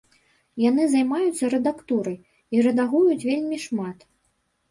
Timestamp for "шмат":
3.67-3.97